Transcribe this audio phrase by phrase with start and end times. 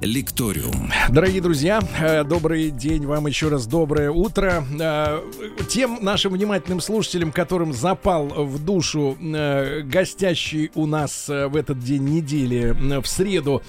[0.00, 0.92] Лекториум.
[1.08, 4.64] Дорогие друзья, э, добрый день вам еще раз, доброе утро.
[4.80, 5.20] Э,
[5.68, 12.04] тем нашим внимательным слушателям, которым запал в душу э, гостящий у нас в этот день
[12.04, 13.62] недели, в среду,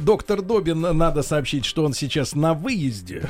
[0.00, 3.26] доктор Добин, надо сообщить, что он сейчас на выезде.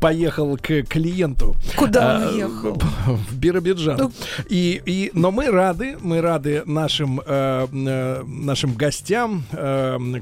[0.00, 1.56] Поехал к клиенту.
[1.76, 2.80] Куда он ехал?
[3.06, 3.96] В Биробиджан.
[3.98, 4.12] Ну.
[4.48, 9.44] И, и, но мы рады, мы рады нашим, нашим гостям,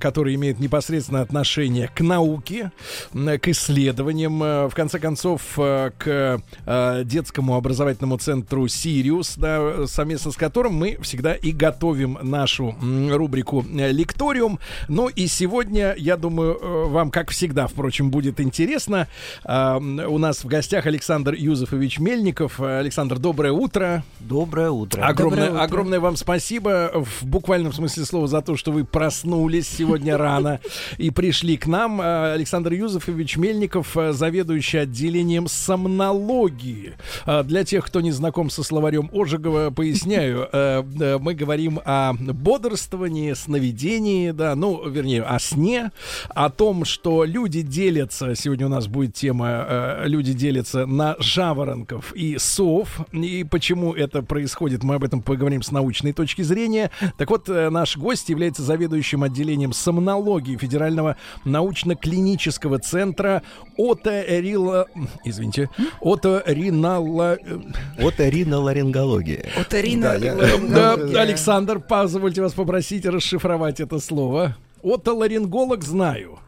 [0.01, 2.73] которые имеют непосредственно непосредственно отношение к науке,
[3.13, 10.31] к исследованиям, э, в конце концов, э, к э, детскому образовательному центру «Сириус», да, совместно
[10.31, 12.75] с которым мы всегда и готовим нашу
[13.11, 14.59] рубрику «Лекториум».
[14.89, 19.09] Ну и сегодня, я думаю, вам, как всегда, впрочем, будет интересно.
[19.45, 22.61] У нас в гостях Александр Юзефович Мельников.
[22.61, 24.05] Александр, доброе утро.
[24.21, 25.03] Доброе утро.
[25.03, 25.63] Огромное, доброе утро.
[25.63, 30.61] огромное вам спасибо в буквальном смысле слова за то, что вы проснулись сегодня рано
[30.99, 32.01] и пришли к нам.
[32.01, 36.95] Э, Александр Юзефович Мельников, э, заведующий отделением сомнологии.
[37.27, 40.49] Э, для тех, кто не знаком со словарем Ожегова, поясняю,
[41.21, 45.91] мы говорим о бодрствовании, сновидении, да, ну, вернее, о сне,
[46.29, 52.37] о том, что люди делятся, сегодня у нас будет тема, люди делятся на жаворонков и
[52.37, 56.91] сов, и почему это происходит, мы об этом поговорим с научной точки зрения.
[57.17, 61.17] Так вот, наш гость является заведующим отделением сомнологии Федерального
[61.47, 63.43] научно-клинического центра
[63.79, 64.89] оторила...
[65.25, 65.71] Извините.
[66.03, 67.39] Оторинала...
[67.99, 69.47] Оториноларингология.
[69.59, 71.15] Оториноларингология.
[71.15, 74.55] Да, Александр, позвольте вас попросить расшифровать это слово.
[74.83, 76.41] Отоларинголог знаю.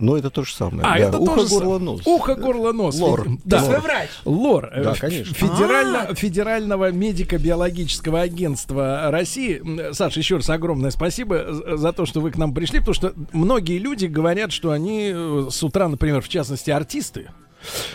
[0.00, 0.82] Но это то же самое.
[0.82, 1.08] А, да.
[1.08, 2.00] это Ухо, тоже горло, нос.
[2.06, 2.98] Ухо, горло, нос.
[2.98, 3.26] Лор.
[3.44, 3.62] Да.
[3.62, 4.08] Вы врач.
[4.24, 4.70] Лор.
[4.74, 5.34] Да, Э, конечно.
[5.34, 6.14] Федерально, А.
[6.14, 9.62] Федерального медико-биологического агентства России.
[9.92, 13.12] Саша, еще раз огромное спасибо за- за то, что вы к нам пришли, потому что
[13.32, 17.28] многие люди говорят, что они э, с утра, например, в частности, артисты,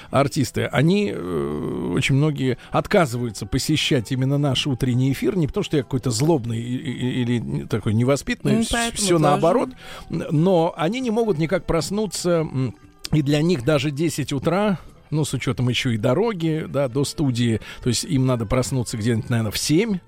[0.10, 5.84] артисты, они э, очень многие отказываются посещать именно наш утренний эфир, не потому что я
[5.84, 9.70] какой-то злобный или такой невоспитанный, Ну, все наоборот,
[10.10, 12.48] но они не могут никак проснуться,
[13.12, 14.80] и для них даже 10 утра
[15.12, 17.62] ну, с учетом еще и дороги, да, до студии.
[17.82, 20.00] То есть им надо проснуться где-нибудь, наверное, в 7.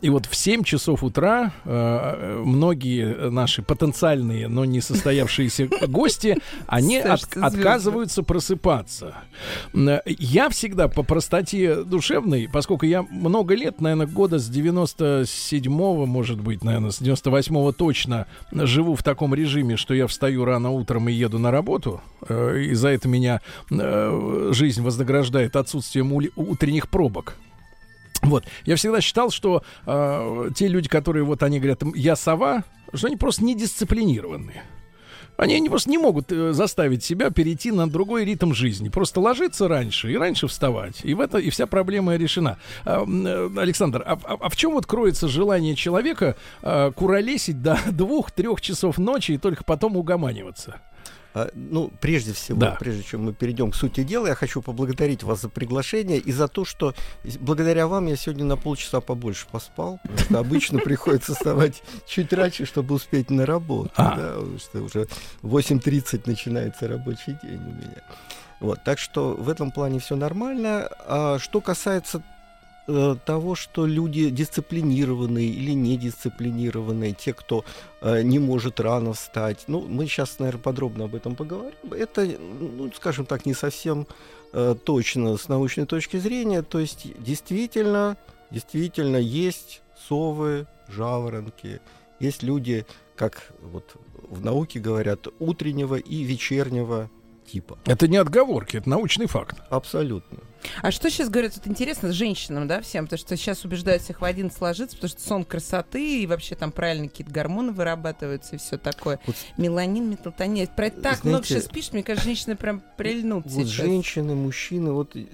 [0.00, 6.98] И вот в 7 часов утра э, многие наши потенциальные, но не состоявшиеся гости, они
[6.98, 9.14] от- отказываются просыпаться.
[10.06, 16.64] Я всегда по простоте душевной, поскольку я много лет, наверное, года с 97-го, может быть,
[16.64, 21.38] наверное, с 98-го точно живу в таком режиме, что я встаю рано утром и еду
[21.38, 23.40] на работу, э, и за это меня
[23.70, 27.34] э, жизнь вознаграждает отсутствием утренних пробок.
[28.26, 28.44] Вот.
[28.64, 33.16] Я всегда считал, что э, те люди, которые вот они говорят, я сова, что они
[33.16, 34.62] просто недисциплинированные.
[35.36, 38.88] Они, они просто не могут э, заставить себя перейти на другой ритм жизни.
[38.88, 41.00] Просто ложиться раньше и раньше вставать.
[41.04, 42.56] И в это и вся проблема решена.
[42.86, 47.78] М, э, Александр, а, а- а в чем вот кроется желание человека э, куролесить до
[47.92, 50.80] двух-трех часов ночи и только потом угоманиваться?
[51.36, 52.76] А, ну, прежде всего, Да.
[52.80, 56.48] прежде чем мы перейдем к сути дела, я хочу поблагодарить вас за приглашение и за
[56.48, 56.94] то, что
[57.40, 60.00] благодаря вам я сегодня на полчаса побольше поспал.
[60.16, 63.90] Что обычно приходится вставать чуть раньше, чтобы успеть на работу.
[63.96, 64.16] А.
[64.16, 65.08] да, потому что уже
[65.42, 68.02] в 8.30 начинается рабочий день у меня.
[68.60, 70.88] Вот, так что в этом плане все нормально.
[71.06, 72.22] А что касается
[72.86, 77.64] э, того, что люди дисциплинированные или недисциплинированные, те, кто
[78.00, 79.64] э, не может рано встать.
[79.66, 81.74] Ну, мы сейчас, наверное, подробно об этом поговорим.
[81.90, 84.06] Это, ну, скажем так, не совсем
[84.52, 86.62] э, точно с научной точки зрения.
[86.62, 88.16] То есть, действительно,
[88.50, 91.80] действительно есть совы, жаворонки,
[92.20, 93.96] есть люди, как вот
[94.28, 97.10] в науке говорят, утреннего и вечернего
[97.46, 97.78] типа.
[97.86, 99.56] Это не отговорки, это научный факт.
[99.70, 100.38] Абсолютно.
[100.82, 104.24] А что сейчас говорят, вот интересно, женщинам, да, всем, потому что сейчас убеждают всех в
[104.24, 108.78] один сложиться, потому что сон красоты и вообще там правильно какие-то гормоны вырабатываются и все
[108.78, 109.20] такое.
[109.26, 110.66] Вот Меланин, метлатонин.
[110.68, 113.68] Про это так Знаете, много сейчас пишешь, мне кажется, женщины прям прильнут Вот сейчас.
[113.68, 115.24] женщины, мужчины, вот э,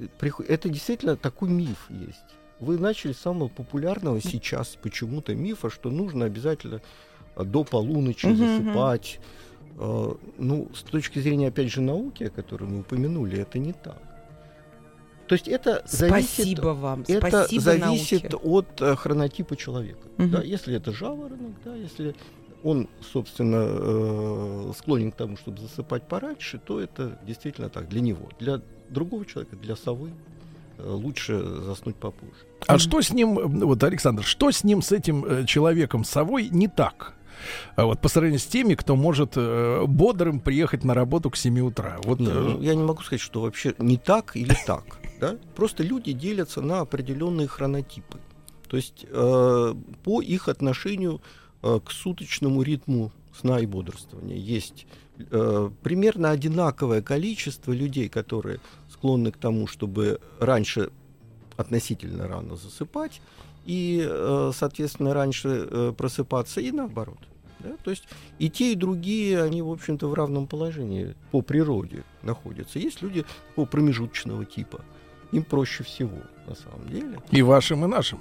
[0.48, 2.18] это действительно такой миф есть.
[2.60, 6.80] Вы начали с самого популярного сейчас почему-то мифа, что нужно обязательно
[7.34, 9.20] а, до полуночи засыпать.
[9.78, 14.00] Ну, с точки зрения, опять же, науки, о которой мы упомянули, это не так.
[15.32, 18.36] То есть это зависит, Спасибо вам, это спасибо зависит науке.
[18.36, 20.06] от э, хронотипа человека.
[20.18, 20.30] Мгм.
[20.30, 22.14] Да, если это жаворонок, да, если
[22.62, 28.28] он, собственно, э, склонен к тому, чтобы засыпать пораньше, то это действительно так для него.
[28.38, 28.60] Для
[28.90, 30.10] другого человека, для совы,
[30.76, 32.34] э, лучше заснуть попозже.
[32.66, 33.34] А что с ним,
[33.66, 37.14] вот, Александр, что с ним, с этим э, человеком, совой, не так?
[37.76, 41.60] А Вот по сравнению с теми, кто может э, бодрым приехать на работу к 7
[41.60, 41.98] утра.
[42.04, 44.84] Вот, Не, э, ну, я не могу сказать, что вообще не так или так.
[45.20, 45.36] Да?
[45.54, 48.18] Просто люди делятся на определенные хронотипы.
[48.68, 51.20] То есть э, по их отношению
[51.62, 54.86] э, к суточному ритму сна и бодрствования есть
[55.18, 58.58] э, примерно одинаковое количество людей, которые
[58.90, 60.90] склонны к тому, чтобы раньше
[61.56, 63.20] относительно рано засыпать
[63.64, 67.18] и, э, соответственно, раньше э, просыпаться и наоборот.
[67.60, 67.76] Да?
[67.84, 68.04] То есть
[68.38, 72.78] и те, и другие, они, в общем-то, в равном положении по природе находятся.
[72.78, 74.80] Есть люди такого промежуточного типа.
[75.32, 77.18] Им проще всего, на самом деле.
[77.30, 78.20] и вашим, и нашим.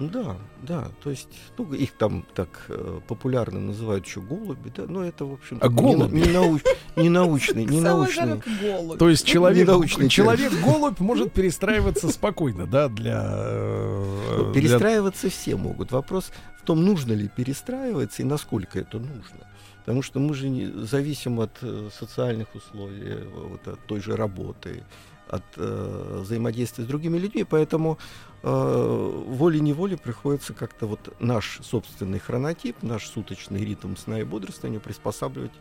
[0.00, 4.84] Ну Да, да, то есть ну, их там так э, популярно называют еще голуби, да,
[4.88, 6.14] но это, в общем А голуби?
[6.16, 6.64] не, науч-
[6.96, 8.42] не научный, не Самый научный.
[8.62, 8.98] голубь.
[8.98, 13.22] То есть человек, ненаучный человек-голубь может перестраиваться спокойно, да, для...
[13.30, 15.92] э, Ну, для- Перестраиваться все могут.
[15.92, 19.46] Вопрос в том, нужно ли перестраиваться и насколько это нужно.
[19.84, 24.16] Потому что мы же не, зависим от э, социальных условий, э, вот, от той же
[24.16, 24.82] работы,
[25.30, 27.98] от э, взаимодействия с другими людьми, поэтому
[28.42, 35.52] э, волей-неволей приходится как-то вот наш собственный хронотип, наш суточный ритм сна и бодрствования приспосабливать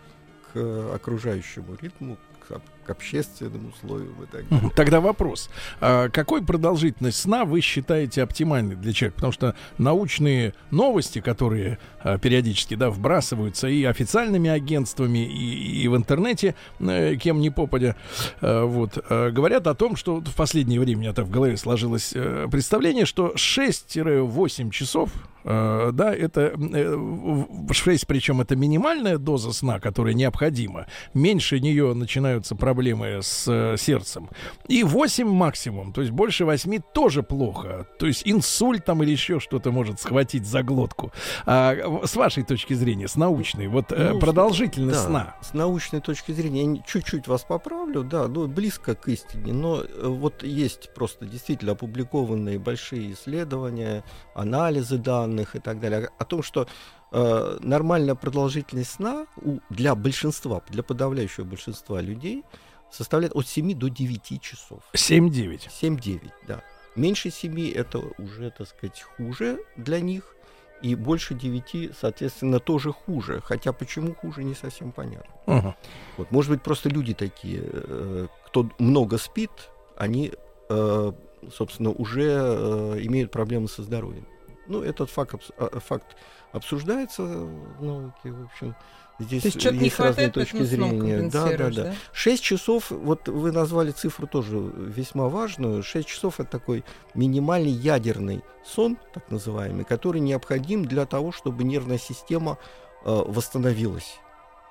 [0.51, 2.18] к окружающему ритму,
[2.48, 4.71] к, к общественным условиям и так далее.
[4.75, 5.50] Тогда вопрос.
[5.80, 9.15] А какой продолжительность сна вы считаете оптимальной для человека?
[9.15, 15.95] Потому что научные новости, которые а, периодически да, вбрасываются и официальными агентствами, и, и в
[15.95, 17.95] интернете, э, кем ни попадя,
[18.41, 22.13] э, вот, э, говорят о том, что в последнее время у меня в голове сложилось
[22.51, 25.12] представление, что 6-8 часов
[25.44, 30.86] да, это э, в- 6, причем это минимальная доза сна, которая необходима.
[31.13, 34.30] Меньше нее начинаются проблемы с э, сердцем.
[34.68, 37.88] И 8 максимум, то есть больше 8 тоже плохо.
[37.97, 41.12] То есть инсульт там или еще что-то может схватить за глотку.
[41.45, 41.75] А,
[42.06, 45.36] с вашей точки зрения, с научной, вот э, Ну, продолжительность Да, сна.
[45.41, 50.07] С научной точки зрения, я чуть-чуть вас поправлю, да, ну, близко к истине, но э,
[50.07, 54.03] вот есть просто действительно опубликованные большие исследования,
[54.36, 56.68] анализы данных и так далее, о том, что
[57.12, 62.44] э, нормальная продолжительность сна у, для большинства, для подавляющего большинства людей
[62.92, 64.80] составляет от 7 до 9 часов.
[64.94, 65.70] 7-9.
[65.70, 66.64] 7-9, да.
[66.96, 70.36] Меньше 7 это уже, так сказать, хуже для них.
[70.81, 73.42] И больше 9, соответственно, тоже хуже.
[73.44, 75.34] Хотя почему хуже, не совсем понятно.
[75.46, 75.75] Ага.
[76.18, 79.52] Вот, может быть, просто люди такие, э, кто много спит,
[79.98, 80.32] они,
[80.70, 81.12] э,
[81.54, 84.25] собственно, уже э, имеют проблемы со здоровьем.
[84.69, 86.16] Ну, этот факт, а, факт
[86.51, 88.75] обсуждается в науке, в общем.
[89.18, 91.30] Здесь То есть что-то не есть разные хватает, точки зрения.
[91.30, 91.83] Да, да, да.
[91.83, 91.95] да?
[92.13, 95.83] 6 часов, вот вы назвали цифру тоже весьма важную.
[95.83, 96.86] 6 часов это такой
[97.16, 102.57] минимальный ядерный сон, так называемый, который необходим для того, чтобы нервная система
[103.04, 104.19] э, восстановилась,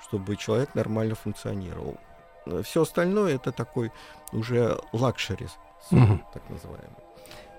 [0.02, 1.98] чтобы человек нормально функционировал.
[2.62, 3.92] Все остальное это такой
[4.32, 5.48] уже luxury
[5.90, 6.24] сон, Мгм.
[6.32, 6.96] так называемый.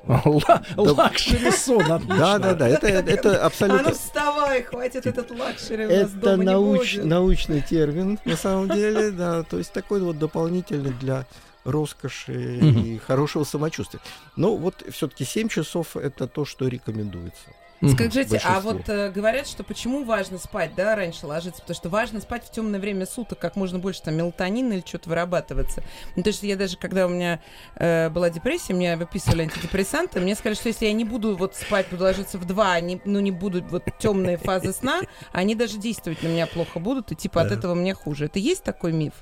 [0.08, 2.18] Ла- Luxury сон, отлично.
[2.18, 3.90] Да, да, да, это, это А абсолютно...
[3.90, 9.44] ну вставай, хватит этот luxury Это науч- научный термин, на самом деле, да.
[9.44, 11.26] То есть такой вот дополнительный для
[11.66, 14.00] роскоши и хорошего самочувствия.
[14.36, 17.50] Но вот все-таки 7 часов это то, что рекомендуется.
[17.88, 22.20] Скажите, а вот э, говорят, что почему важно спать, да, раньше ложиться, потому что важно
[22.20, 25.84] спать в темное время суток, как можно больше там мелатонина или что-то вырабатывается.
[26.16, 27.40] Ну, то есть я даже, когда у меня
[27.76, 31.88] э, была депрессия, мне выписывали антидепрессанты, мне сказали, что если я не буду вот спать,
[31.90, 36.22] буду ложиться в два, не, ну, не будут вот темные фазы сна, они даже действовать
[36.22, 38.26] на меня плохо будут, и типа от этого мне хуже.
[38.26, 39.14] Это есть такой миф?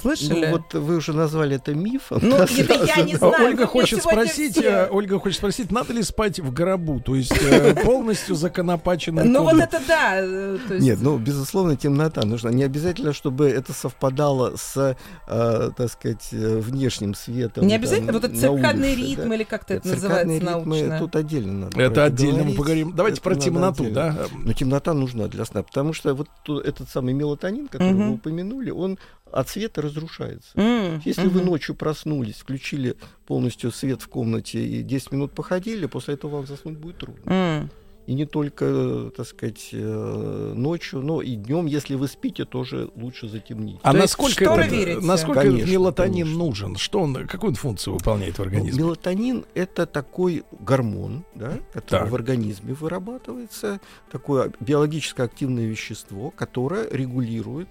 [0.00, 0.46] Слышали?
[0.46, 2.18] Ну вот вы уже назвали это мифом.
[2.22, 3.34] Ну, это я не знаю.
[3.40, 7.32] Ольга хочет спросить, все- э, Ольга хочет спросить, надо ли спать в гробу, то есть
[7.32, 9.24] э, полностью законопаченный.
[9.24, 10.16] Ну вот это да.
[10.20, 12.50] э, Нет, ну, безусловно, темнота нужна.
[12.50, 17.66] Не обязательно, чтобы это совпадало с, так сказать, внешним светом.
[17.66, 20.98] Не обязательно, вот это циркадный ритм или как-то это называется научно.
[20.98, 21.80] Тут отдельно надо.
[21.80, 22.92] Это отдельно мы поговорим.
[22.94, 24.16] Давайте про темноту, да?
[24.32, 26.28] Но темнота нужна для сна, потому что вот
[26.64, 28.98] этот самый мелатонин, который вы упомянули, он
[29.32, 30.50] от света разрушается.
[30.54, 36.14] М, Если вы ночью проснулись, включили полностью свет в комнате и 10 минут походили, после
[36.14, 37.22] этого вам заснуть будет трудно.
[37.32, 37.70] М.
[38.06, 43.26] и не только, так сказать, э, ночью, но и днем, если вы спите, тоже лучше
[43.28, 43.80] затемнить.
[43.82, 45.00] А То насколько, это, верите?
[45.04, 46.38] насколько Конечно, мелатонин конечно.
[46.44, 46.76] нужен?
[46.76, 48.78] Что он, какую он функцию выполняет в Ну, организме?
[48.80, 52.10] Мелатонин это такой гормон, да, который Так.
[52.10, 53.80] в организме вырабатывается,
[54.12, 57.66] такое биологически активное вещество, которое регулирует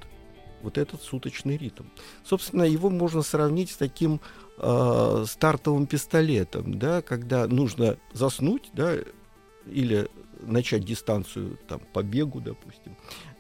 [0.65, 1.83] вот этот суточный ритм.
[2.25, 4.19] Собственно, его можно сравнить с таким
[4.57, 8.95] э, стартовым пистолетом, да, когда нужно заснуть, да,
[9.65, 10.09] или
[10.41, 12.97] начать дистанцию там по бегу, допустим.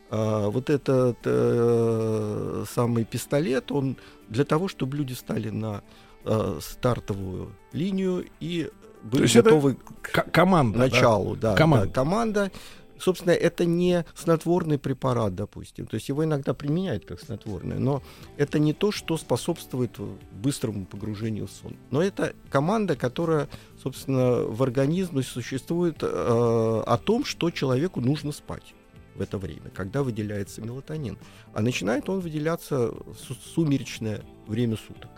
[0.09, 3.97] А вот этот э, самый пистолет, он
[4.29, 5.81] для того, чтобы люди встали на
[6.23, 8.69] э, стартовую линию и
[9.03, 10.79] были есть это готовы к К- команда.
[10.79, 10.85] да?
[10.85, 11.35] началу.
[11.35, 11.87] Да, Команда.
[11.87, 12.51] да, команда.
[12.99, 15.85] Собственно, это не снотворный препарат, допустим.
[15.85, 18.01] То есть его иногда применяют как снотворное, но
[18.37, 19.97] это не то, что способствует
[20.31, 21.75] быстрому погружению в сон.
[21.91, 23.49] Но это команда, которая,
[23.81, 28.73] собственно, в организме существует э, о том, что человеку нужно спать
[29.15, 31.17] в это время, когда выделяется мелатонин.
[31.53, 35.11] А начинает он выделяться в су- сумеречное время суток.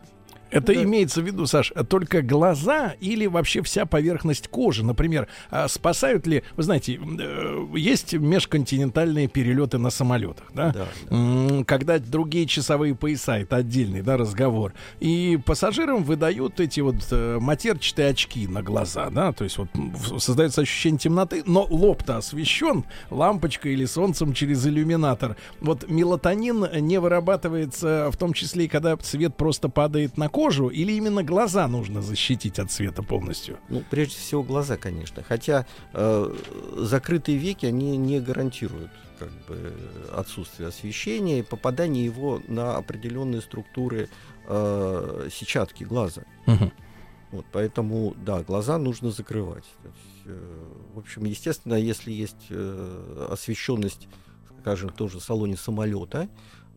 [0.52, 0.84] Это Да.
[0.84, 4.84] имеется в виду, Саш, только глаза или вообще вся поверхность кожи?
[4.84, 10.72] Например, а спасают ли, вы знаете, э, есть межконтинентальные перелеты на самолетах, да?
[10.72, 11.64] Да, да.
[11.66, 14.74] Когда другие часовые пояса, это отдельный да, разговор.
[15.00, 19.70] И пассажирам выдают эти вот э, матерчатые очки на глаза, да, то есть вот
[20.20, 25.36] создается ощущение темноты, но лоб-то освещен лампочкой или солнцем через иллюминатор.
[25.60, 30.92] Вот мелатонин не вырабатывается в том числе и когда свет просто падает на кожу, или
[30.92, 33.58] именно глаза нужно защитить от света полностью?
[33.70, 35.24] Ну, прежде всего, глаза, конечно.
[35.24, 36.36] Хотя э,
[36.76, 39.74] закрытые веки, они не гарантируют как бы,
[40.14, 44.10] отсутствие освещения и попадание его на определенные структуры
[44.48, 46.22] э, сетчатки глаза.
[47.32, 49.66] Вот, поэтому, да, глаза нужно закрывать.
[49.82, 50.64] То есть, э,
[50.94, 54.08] в общем, естественно, если есть э, освещенность,
[54.62, 56.30] скажем, тоже в салоне самолета,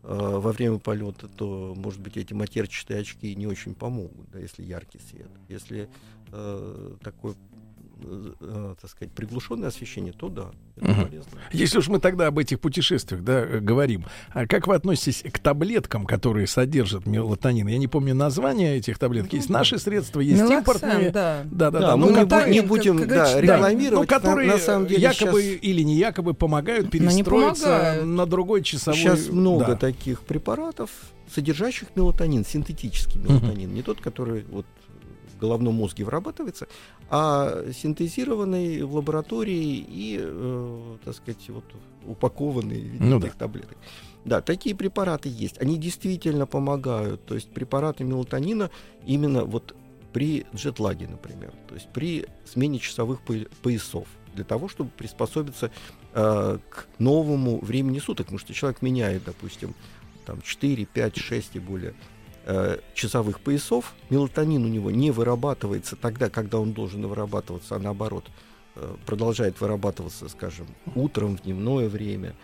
[0.03, 4.63] э, во время полета, то, может быть, эти матерчатые очки не очень помогут, да, если
[4.63, 5.29] яркий свет.
[5.49, 5.89] Если
[6.31, 7.35] э, такое,
[8.01, 11.03] э, э, так сказать, приглушенное освещение, то да, это Мгм.
[11.05, 11.31] полезно.
[11.51, 15.39] Если уж мы тогда об этих путешествиях да, э, говорим, а как вы относитесь к
[15.39, 17.67] таблеткам, которые содержат мелатонин?
[17.67, 19.33] Я не помню название этих таблеток.
[19.33, 21.11] Есть наши средства, есть Мелоксан, импортные.
[21.11, 21.43] да.
[21.45, 21.97] Да, да, Да, да.
[21.97, 24.09] мы ну, не, бу- которые, не будем как да, рекламировать.
[24.09, 28.05] ну, которые на, на самом деле якобы щас- или не якобы помогают не перестроиться помогают.
[28.05, 28.97] на другой часовой.
[28.99, 29.75] Сейчас много да.
[29.75, 30.89] таких препаратов,
[31.33, 34.65] содержащих мелатонин, синтетический мелатонин, не тот, который вот
[35.41, 36.67] головном мозге вырабатывается,
[37.09, 41.65] а синтезированный в лаборатории и, э, так сказать, вот
[42.05, 43.77] упакованный в виде Ну этих таблеток.
[44.23, 45.59] Да, такие препараты есть.
[45.59, 47.25] Они действительно помогают.
[47.25, 48.69] То есть препараты мелатонина
[49.05, 49.75] именно вот
[50.13, 55.71] при джетлаге, например, то есть при смене часовых поя- поясов, для того, чтобы приспособиться
[56.13, 59.73] э, к новому времени суток, потому что человек меняет, допустим,
[60.25, 61.93] там 4, 5, 6 и более
[62.45, 68.25] э, часовых поясов, мелатонин у него не вырабатывается тогда, когда он должен вырабатываться, а наоборот
[68.75, 72.35] э, продолжает вырабатываться, скажем, утром, в дневное время.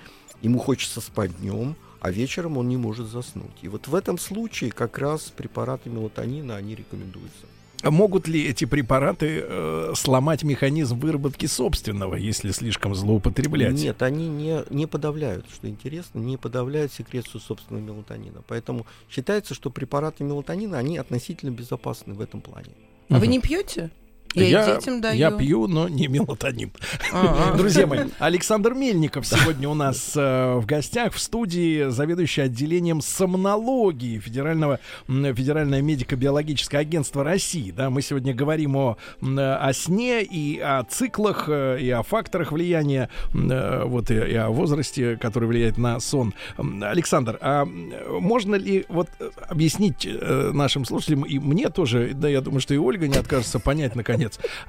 [0.42, 3.58] Ему хочется спать днем, а вечером он не может заснуть.
[3.62, 7.48] И вот в этом случае как раз препараты мелатонина, они рекомендуются.
[7.84, 13.74] А Могут ли эти препараты э, сломать механизм выработки собственного, если слишком злоупотреблять?
[13.74, 18.42] Нет, они не, не подавляют, что интересно, не подавляют секрецию собственного мелатонина.
[18.48, 22.70] Поэтому считается, что препараты мелатонина, они относительно безопасны в этом плане.
[23.10, 23.30] А вы Мгм.
[23.32, 23.92] не пьете?
[24.34, 25.18] Я, детям даю.
[25.18, 26.72] я пью, но не мелатонин.
[27.12, 27.54] А-а.
[27.58, 34.20] Друзья мои, Александр Мельников сегодня у нас э, в гостях в студии, заведующий отделением сомнологии
[34.20, 37.72] Федерального, Федеральное медико-биологическое агентство России.
[37.72, 43.10] Да, мы сегодня говорим о, о сне и о циклах, э, и о факторах влияния,
[43.34, 46.34] э, вот и, и о возрасте, который влияет на сон.
[46.58, 50.08] Александр, а можно ли вот э, объяснить
[50.54, 54.17] нашим слушателям, и мне тоже, да, я думаю, что и Ольга не откажется понять, наконец,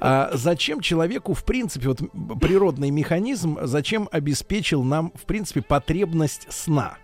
[0.01, 2.01] а зачем человеку, в принципе, вот
[2.41, 6.99] природный механизм, зачем обеспечил нам, в принципе, потребность сна?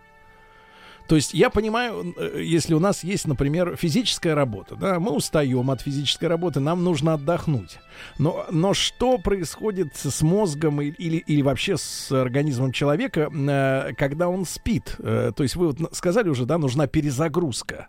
[1.07, 5.71] То есть я понимаю, э, если у нас есть, например, физическая работа, да, мы устаем
[5.71, 7.79] от физической работы, нам нужно отдохнуть.
[8.19, 14.47] Но, но что происходит с мозгом или, или вообще с организмом человека, э, когда он
[14.47, 14.97] спит?
[14.99, 17.89] Э, То есть вы вот сказали уже, да, нужна перезагрузка.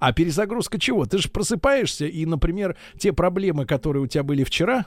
[0.00, 1.06] А перезагрузка чего?
[1.06, 4.86] Ты же просыпаешься, и, например, те проблемы, которые у тебя были вчера,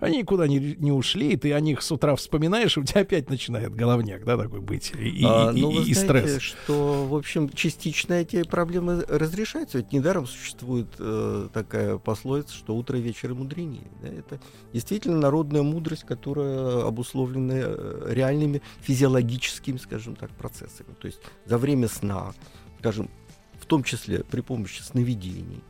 [0.00, 3.02] Они никуда не, не ушли, и ты о них с утра вспоминаешь, и у тебя
[3.02, 6.42] опять начинает головняк, да, такой быть, и, А, и, ну, и- вы и знаете, стресс.
[6.42, 9.78] что, в общем, частично эти проблемы разрешаются.
[9.78, 13.90] Ведь недаром существует э, такая пословица, что утро и вечер мудренее.
[14.02, 14.08] да.
[14.08, 14.40] Это
[14.72, 20.88] действительно народная мудрость, которая обусловлена э, реальными физиологическими, скажем так, процессами.
[21.00, 22.32] То есть за время сна,
[22.78, 23.10] скажем,
[23.58, 25.62] в том числе при помощи сновидений,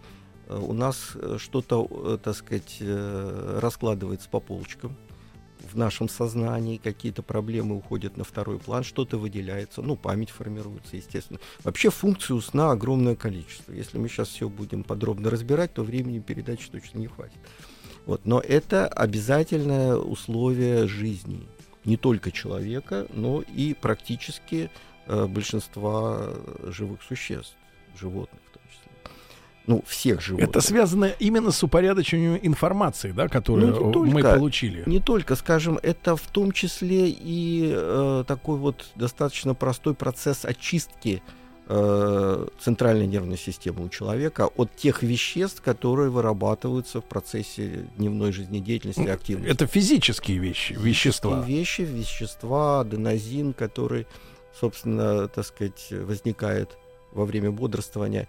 [0.59, 4.97] у нас э, что-то, э, так сказать, э, раскладывается по полочкам
[5.73, 11.38] в нашем сознании, какие-то проблемы уходят на второй план, что-то выделяется, ну, память формируется, естественно.
[11.62, 13.73] Вообще функций у сна огромное количество.
[13.73, 17.38] Если мы сейчас все будем подробно разбирать, то времени передачи точно не хватит.
[18.07, 18.23] Вот.
[18.25, 21.47] Но это обязательное условие жизни
[21.85, 24.71] не только человека, но и практически
[25.07, 27.57] э, большинства э, живых существ,
[27.99, 28.40] животных.
[29.67, 30.49] Ну, всех животных.
[30.49, 34.37] Это связано именно с упорядочением информации, да, которую Ну, не мы только.
[34.38, 34.83] получили.
[34.87, 41.23] Не только, скажем, это в том числе и э, такой вот достаточно простой процесс очистки
[41.69, 49.02] э, центральной нервной системы у человека от тех веществ, которые вырабатываются в процессе дневной жизнедеятельности
[49.02, 49.52] и активности.
[49.52, 51.40] Это физические вещи, вещества.
[51.43, 54.09] Такие вещи, вещества, аденозин, который,
[54.59, 56.76] собственно, так сказать, возникает
[57.12, 58.26] во время бодрствования.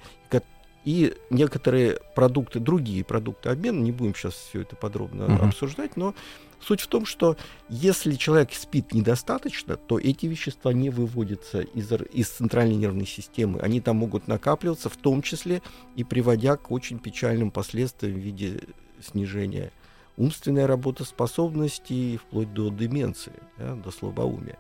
[0.85, 5.47] И ко- И некоторые продукты, другие продукты обмена, не будем сейчас все это подробно Мгм.
[5.50, 6.13] обсуждать, но
[6.59, 7.38] суть в том, что
[7.69, 13.59] если человек спит недостаточно, то эти вещества не выводятся из, из центральной нервной системы.
[13.59, 15.61] Они там могут накапливаться, в том числе
[15.95, 18.61] и приводя к очень печальным последствиям в виде
[19.01, 19.71] снижения
[20.17, 24.57] умственной работоспособности и вплоть до деменции, да, до слабоумия.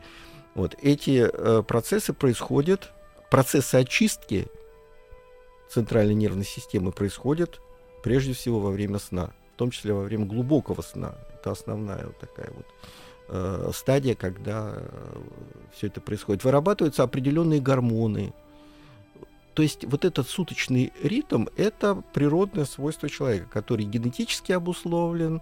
[0.55, 2.91] Вот эти э, процессы происходят,
[3.29, 4.47] процессы очистки
[5.71, 7.61] центральной нервной системы происходят
[8.03, 11.15] прежде всего во время сна, в том числе во время глубокого сна.
[11.33, 12.65] Это основная вот такая вот
[13.29, 14.77] э, стадия, когда
[15.73, 16.43] все это происходит.
[16.43, 18.33] Вырабатываются определенные гормоны.
[19.53, 25.41] То есть вот этот суточный ритм– это природное свойство человека, который генетически обусловлен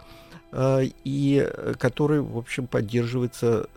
[0.52, 3.70] э, и э, который, в общем, поддерживается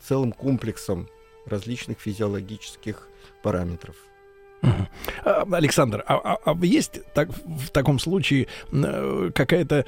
[0.00, 1.08] целым комплексом
[1.46, 3.08] различных физиологических
[3.42, 3.96] параметров.
[5.24, 9.84] А, Александр, а, а- а есть так, в таком случае э, какая-то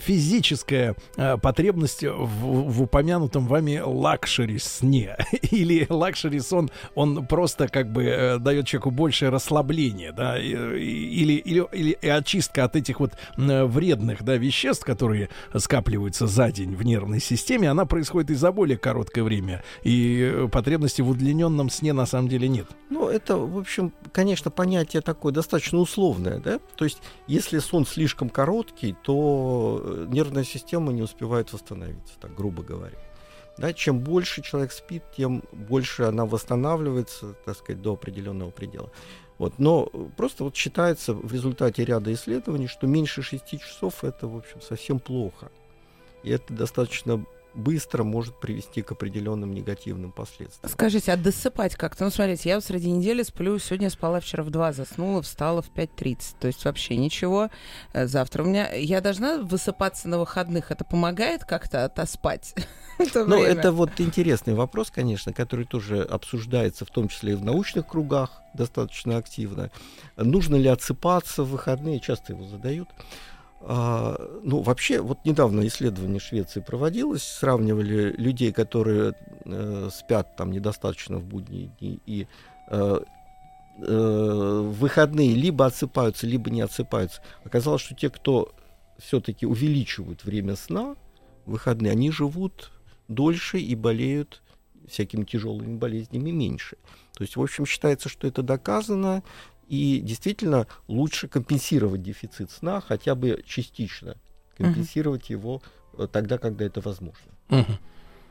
[0.00, 2.26] физическая э, потребность в,
[2.70, 5.16] в упомянутом вами luxury сне?
[5.50, 10.38] Или luxury сон, он просто как бы э, дает человеку большее расслабление, да?
[10.38, 16.74] Или, или, или очистка от этих вот м, вредных да, веществ, которые скапливаются за день
[16.74, 19.62] в нервной системе, она происходит и за более короткое время.
[19.82, 22.66] И э, потребности в удлиненном сне на самом деле нет.
[22.90, 26.58] Ну, это, в общем, конечно, понятие такое достаточно условное, да?
[26.76, 32.62] То есть, если сон слишком короткий, то э, нервная система не успевает восстановиться, так грубо
[32.62, 32.96] говоря.
[33.58, 38.90] Да, чем больше человек спит, тем больше она восстанавливается, так сказать, до определенного предела.
[39.36, 39.58] Вот.
[39.58, 44.38] Но э, просто вот считается в результате ряда исследований, что меньше 6 часов это, в
[44.38, 45.52] общем, совсем плохо.
[46.22, 50.70] И это достаточно быстро может привести к определенным негативным последствиям.
[50.72, 52.04] Скажите, а досыпать как-то?
[52.04, 55.70] Ну, смотрите, я вот среди недели сплю, сегодня спала вчера в 2, заснула, встала в
[55.70, 56.34] 5.30.
[56.40, 57.50] То есть вообще ничего.
[57.92, 58.72] Э, Завтра у меня...
[58.72, 60.70] Я должна высыпаться на выходных?
[60.70, 62.54] Это помогает как-то отоспать?
[63.14, 67.88] Ну, это вот интересный вопрос, конечно, который тоже обсуждается, в том числе и в научных
[67.88, 69.70] кругах достаточно активно.
[70.16, 72.00] Нужно ли отсыпаться в выходные?
[72.00, 72.88] Часто его задают.
[73.64, 81.18] А, ну, вообще, вот недавно исследование Швеции проводилось, сравнивали людей, которые э, спят там недостаточно
[81.18, 82.26] в будние дни и
[82.70, 83.00] э,
[83.78, 87.22] э, выходные либо отсыпаются, либо не отсыпаются.
[87.44, 88.52] Оказалось, что те, кто
[88.98, 90.96] все-таки увеличивают время сна
[91.46, 92.72] выходные, они живут
[93.06, 94.42] дольше и болеют
[94.88, 96.76] всякими тяжелыми болезнями меньше.
[97.14, 99.22] То есть, в общем, считается, что это доказано,
[99.68, 104.16] и действительно лучше компенсировать дефицит сна, хотя бы частично
[104.56, 105.62] компенсировать его
[105.98, 107.32] э, тогда, когда это возможно.
[107.48, 107.78] Мгм.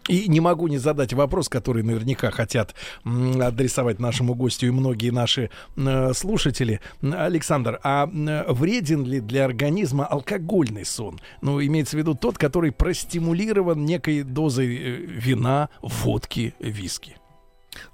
[0.08, 2.74] И не могу не задать вопрос, который наверняка хотят
[3.06, 6.82] адресовать нашему гостю и многие наши м, слушатели.
[7.02, 11.20] Александр, а м, вреден ли для организма алкогольный сон?
[11.41, 17.17] Ну, имеется в виду тот, который простимулирован некой дозой э, вина, водки, виски.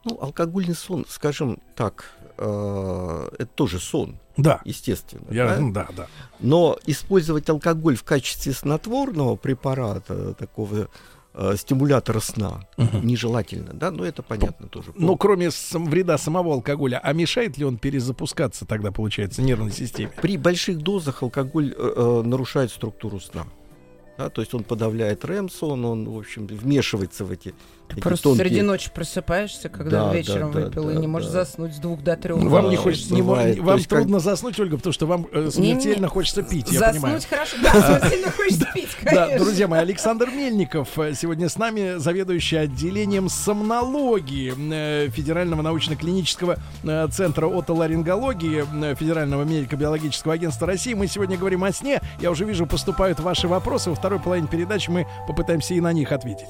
[0.05, 4.61] Ну, алкогольный сон, скажем так, э, это тоже сон, Да.
[4.65, 5.25] естественно.
[5.31, 5.59] Я, да?
[5.59, 6.07] ну, да, да.
[6.39, 10.87] Но использовать алкоголь в качестве снотворного препарата, такого
[11.39, 13.05] э, стимулятора сна, Мгм.
[13.05, 14.91] нежелательно, да, но это понятно тоже.
[14.95, 20.11] Но кроме сам- вреда самого алкоголя, а мешает ли он перезапускаться тогда, получается, нервной системе?
[20.21, 23.45] При больших дозах алкоголь э, э, нарушает структуру сна.
[24.17, 27.53] Да, то есть он подавляет РЭМ-сон, он, в общем, вмешивается в эти
[27.95, 28.45] ты просто тонкие...
[28.45, 31.45] среди ночи просыпаешься, когда да, вечером да, выпил, да, и не можешь да.
[31.45, 32.37] заснуть с двух до трех.
[32.41, 34.23] Вам не хочется, не, вам трудно как...
[34.23, 36.07] заснуть, Ольга, потому что вам э, смертельно не, не.
[36.07, 37.21] хочется пить, я заснуть понимаю.
[37.29, 39.27] хорошо, да, смертельно хочется пить, конечно.
[39.27, 46.57] Да, друзья мои, Александр Мельников э, сегодня с нами, заведующий отделением сомнологии э, Федерального научно-клинического
[46.83, 50.93] э, центра отоларингологии Федерального медико-биологического агентства России.
[50.93, 52.01] Мы сегодня говорим о сне.
[52.19, 53.89] Я уже вижу, поступают ваши вопросы.
[53.89, 56.49] Во второй половине передачи мы попытаемся и на них ответить.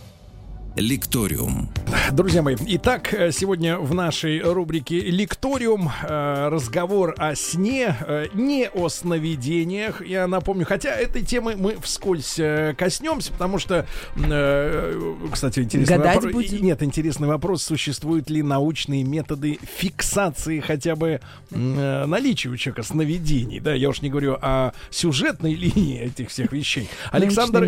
[0.77, 1.69] Лекториум.
[2.13, 8.69] Друзья мои, итак, э, сегодня в нашей рубрике Лекториум э, разговор о сне, э, не
[8.69, 10.05] о сновидениях.
[10.05, 12.39] Я напомню, хотя этой темы мы вскользь
[12.77, 16.33] коснемся, потому что, кстати, интересный Гадать вопрос.
[16.33, 16.63] Будем?
[16.63, 23.59] Нет, интересный вопрос: существуют ли научные методы фиксации хотя бы наличия у человека сновидений?
[23.59, 26.89] Да, я уж не говорю о сюжетной линии этих всех вещей.
[27.11, 27.63] Александр,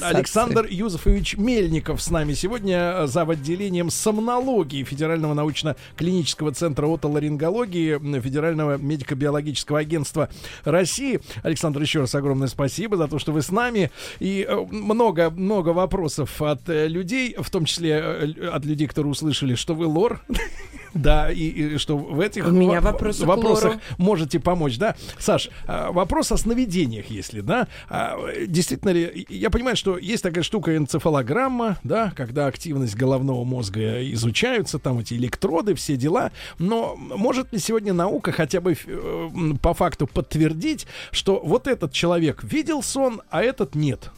[0.00, 3.28] Александр Юзефович Мельников с нами сегодня сегодня э, зав.
[3.28, 10.28] отделением сомнологии Федерального научно-клинического центра отоларингологии Федерального медико-биологического агентства
[10.62, 11.20] России.
[11.42, 13.90] Александр, еще раз огромное спасибо за то, что вы с нами.
[14.20, 19.74] И много-много э, вопросов от э, людей, в том числе от людей, которые услышали, что
[19.74, 20.20] вы лор.
[20.96, 24.96] Да, и, и что в этих У меня вопрос вопросах можете помочь, да?
[25.18, 27.68] Саш, а, вопрос о сновидениях, если, да?
[27.88, 34.02] А, действительно ли, я понимаю, что есть такая штука энцефалограмма, да, когда активность головного мозга
[34.12, 39.30] изучаются, там эти электроды, все дела, но может ли сегодня наука хотя бы э,
[39.60, 44.10] по факту подтвердить, что вот этот человек видел сон, а этот нет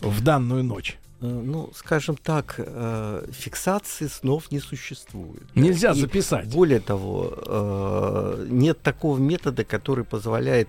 [0.00, 0.98] в данную ночь?
[1.22, 5.44] Э, ну, скажем так, э, фиксации снов не существует.
[5.54, 6.48] Нельзя И записать.
[6.48, 10.68] Более того, э, нет такого метода, который позволяет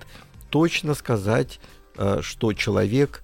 [0.50, 1.60] точно сказать,
[2.22, 3.24] что человек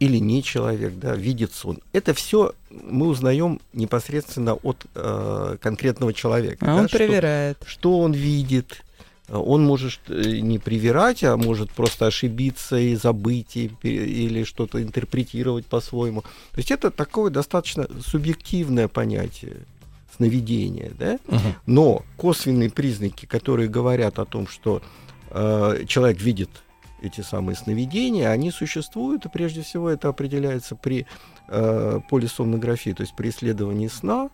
[0.00, 1.78] или не человек, да, видит сон.
[1.92, 4.84] Это все мы узнаем непосредственно от
[5.60, 6.66] конкретного человека.
[6.66, 7.58] А да, он проверяет.
[7.58, 8.82] Что, что он видит,
[9.38, 15.66] он может э, не привирать, а может просто ошибиться и забыть, и, или что-то интерпретировать
[15.66, 16.22] по-своему.
[16.22, 19.56] То есть это такое достаточно субъективное понятие
[20.16, 21.18] сновидения, да?
[21.26, 24.82] uh Но косвенные признаки, которые говорят о том, что
[25.30, 26.50] э, человек видит
[27.00, 31.06] эти самые сновидения, они существуют, и прежде всего это определяется при
[31.48, 34.30] э, полисомнографии, то есть при исследовании сна,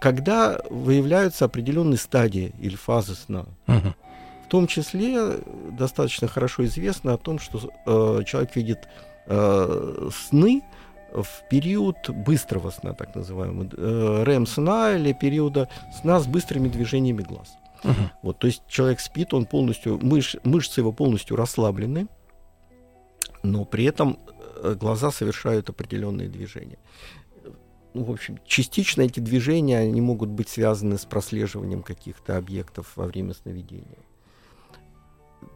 [0.00, 3.46] когда выявляются определенные стадии или фазы сна.
[3.66, 3.94] Угу.
[4.44, 5.38] В том числе
[5.72, 8.88] достаточно хорошо известно о том, что э, человек видит
[9.26, 10.62] э, сны
[11.12, 15.68] в период быстрого сна, так называемого, э, РЭМ-сна или периода
[16.00, 17.56] сна с быстрыми движениями глаз.
[17.84, 17.92] Угу.
[18.22, 22.08] Вот, то есть человек спит, он полностью, мыш, мышцы его полностью расслаблены,
[23.42, 24.18] но при этом
[24.62, 26.78] э, глаза совершают определенные движения
[27.94, 33.06] ну, в общем, частично эти движения, они могут быть связаны с прослеживанием каких-то объектов во
[33.06, 33.98] время сновидения.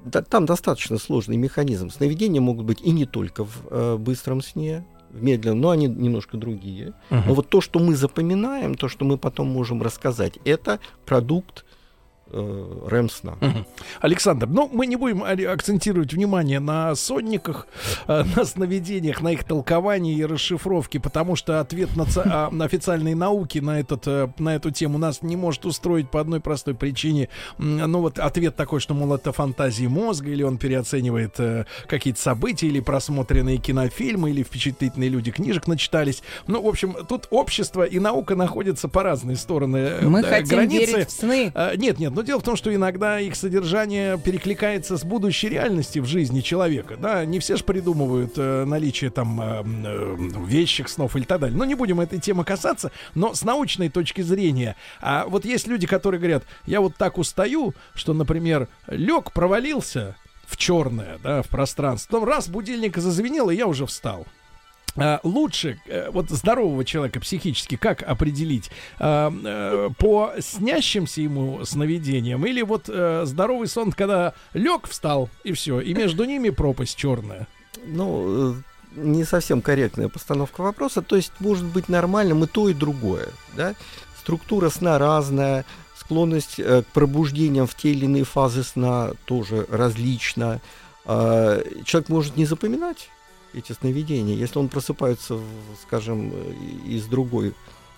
[0.04, 1.90] Да, там достаточно сложный механизм.
[1.90, 6.36] Сновидения могут быть и не только в э, быстром сне, в медленном, но они немножко
[6.36, 6.92] другие.
[7.10, 7.22] Uh-huh.
[7.26, 11.77] Но вот то, что мы запоминаем, то, что мы потом можем рассказать, это продукт э,
[12.32, 13.32] рэм-сна.
[13.40, 13.66] Угу.
[14.00, 17.66] Александр, ну мы не будем акцентировать внимание на сонниках,
[18.06, 23.14] э, на сновидениях, на их толковании и расшифровке, потому что ответ на, а, на официальной
[23.14, 27.28] науки на, этот, э, на эту тему нас не может устроить по одной простой причине.
[27.58, 32.66] Ну вот ответ такой, что, мол, это фантазии мозга, или он переоценивает э, какие-то события,
[32.66, 36.22] или просмотренные кинофильмы, или впечатлительные люди книжек начитались.
[36.46, 40.58] Ну, в общем, тут общество и наука находятся по разные стороны э, Мы э, хотим
[40.58, 40.92] границы.
[40.92, 41.52] верить в сны.
[41.54, 46.02] Э, нет, нет, но дело в том, что иногда их содержание перекликается с будущей реальностью
[46.02, 46.96] в жизни человека.
[46.96, 51.56] Да, не все же придумывают э, наличие там э, э, вещих снов или так далее.
[51.56, 52.90] Но не будем этой темы касаться.
[53.14, 57.72] Но с научной точки зрения, а вот есть люди, которые говорят, я вот так устаю,
[57.94, 62.14] что, например, лег, провалился в черное, да, в пространство.
[62.14, 64.26] Потом раз будильник зазвенел, и я уже встал.
[65.00, 72.44] А, лучше э, вот здорового человека психически как определить а, э, по снящимся ему сновидениям
[72.44, 77.46] или вот э, здоровый сон, когда лег, встал и все, и между ними пропасть черная.
[77.86, 78.56] Ну,
[78.96, 81.02] не совсем корректная постановка вопроса.
[81.02, 83.28] То есть может быть нормальным и то, и другое.
[83.56, 83.74] Да?
[84.18, 85.64] Структура сна разная,
[85.96, 90.60] склонность к пробуждениям в те или иные фазы сна тоже различна.
[91.04, 93.10] А, человек может не запоминать
[93.54, 94.34] эти сновидения.
[94.34, 95.38] Если он просыпается,
[95.82, 96.32] скажем,
[96.86, 97.54] из другой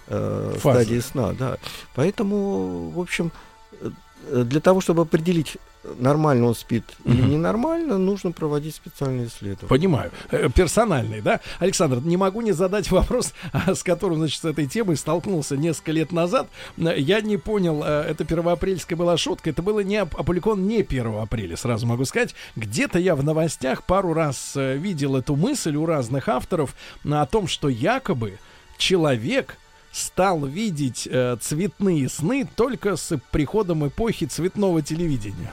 [0.07, 0.85] э, Фазы.
[0.85, 1.59] стадии сна, да.
[1.95, 3.33] Поэтому, в общем,
[3.81, 5.57] э, для того, чтобы определить,
[5.99, 7.31] нормально он спит или Мгм.
[7.31, 9.69] ненормально, нужно проводить специальные исследования.
[9.69, 10.11] Понимаю.
[10.31, 11.41] Э, Персональный, да?
[11.59, 15.93] Александр, не могу не задать вопрос, а, с которым, значит, с этой темой столкнулся несколько
[15.93, 16.49] лет назад.
[16.77, 20.83] Э, Я не понял, э, это первоапрельская была шутка, это было не оп- опубликовано не
[20.83, 22.35] 1 апреля, сразу могу сказать.
[22.57, 26.75] Где-то я в новостях пару раз э, видел эту мысль у разных авторов
[27.09, 28.39] о том, что якобы
[28.77, 29.57] человек
[29.93, 35.53] стал видеть э, цветные сны только с приходом эпохи цветного телевидения.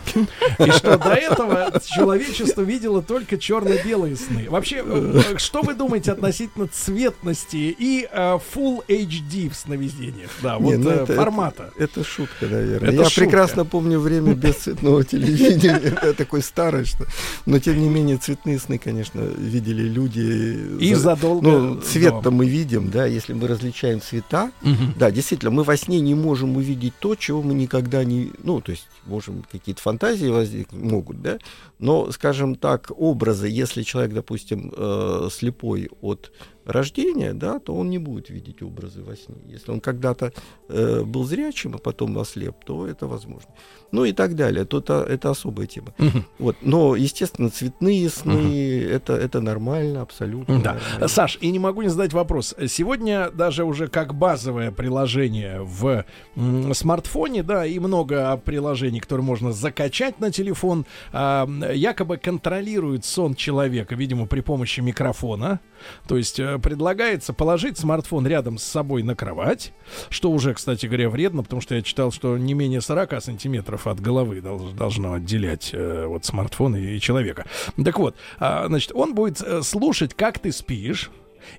[0.60, 4.45] И что до этого человечество видело только черно-белые сны.
[4.50, 10.30] Вообще, э, что вы думаете относительно цветности и э, Full HD в сновидениях?
[10.43, 11.71] Да, вот Не, ну э, это- формата.
[11.78, 12.89] Это шутка, наверное.
[12.91, 13.21] Это Я шутка.
[13.21, 15.78] прекрасно помню время без цветного телевидения.
[15.97, 17.06] Это такой старый, что...
[17.45, 20.78] Но, тем не менее, цветные сны, конечно, видели люди.
[20.80, 24.52] И За- задолго Ну, цвет-то мы видим, да, если мы различаем цвета.
[24.62, 24.94] Мгм.
[24.98, 28.32] Да, действительно, мы во сне не можем увидеть то, чего мы никогда не...
[28.44, 31.40] Ну, то есть, можем какие-то фантазии возникнуть, могут, да,
[31.80, 36.32] но, скажем так, образы, если человек, допустим, э, слепой от
[36.67, 39.36] рождения, да, то он не будет видеть образы во сне.
[39.47, 40.32] Если он когда-то
[40.69, 43.49] э, был зрячим, а потом ослеп, то это возможно.
[43.91, 44.65] Ну и так далее.
[44.65, 45.93] То это, это особая тема.
[45.97, 46.25] Мгм.
[46.39, 46.58] Вот.
[46.62, 50.60] Но, естественно, цветные сны это, это нормально, абсолютно.
[50.60, 50.73] Да.
[50.73, 51.08] нормально.
[51.08, 52.56] Саш, и не могу не задать вопрос.
[52.67, 59.51] Сегодня даже уже как базовое приложение в м, смартфоне, да, и много приложений, которые можно
[59.53, 65.60] закачать на телефон, а, якобы контролирует сон человека, видимо, при помощи микрофона.
[66.08, 69.74] То есть э, предлагается положить смартфон рядом с собой на кровать,
[70.10, 74.00] что уже, кстати говоря, вредно, потому что я читал, что не менее 40 сантиметров от
[74.00, 77.46] головы долж- должно отделять э, вот смартфон и, человека.
[77.84, 81.12] Так вот, а, значит, он будет э, слушать, как ты спишь,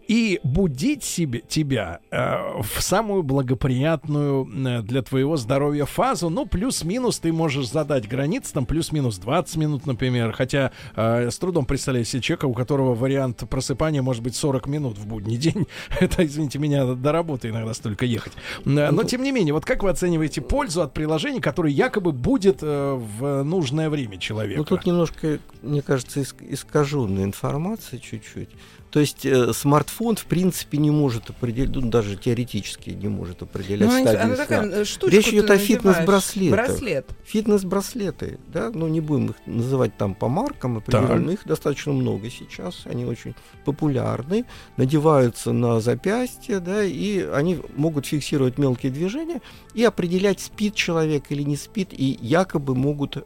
[0.06, 6.30] и будить себе, тебя э, в самую благоприятную э, для твоего здоровья фазу.
[6.30, 10.32] Ну, плюс-минус ты можешь задать границы, там плюс-минус 20 минут, например.
[10.32, 14.98] Хотя э, с трудом представляю себе человека, у которого вариант просыпания может быть 40 минут
[14.98, 15.66] в будний день.
[16.00, 18.32] Это, извините меня, до работы иногда столько ехать.
[18.64, 22.58] Э, Но, тем не менее, вот как вы оцениваете пользу от приложения, которое якобы будет
[22.62, 24.58] э, в нужное время человека?
[24.58, 28.48] Ну, тут немножко, мне кажется, иск- искаженная информация чуть-чуть.
[28.90, 33.88] То есть э, смартфон, в принципе, не может определить, ну, даже теоретически не может определять
[33.88, 34.44] Ну, стадии она сна.
[34.44, 36.58] такая, э, Речь идет о фитнес-браслетах.
[36.68, 37.06] Браслет.
[37.24, 41.40] Фитнес-браслеты, да, ну не будем их называть там по маркам определенно, Так.
[41.40, 44.44] их достаточно много сейчас, они очень популярны,
[44.76, 49.40] надеваются на запястье, да, и они могут фиксировать мелкие движения
[49.74, 53.22] и определять, спит человек или не спит, и якобы могут э,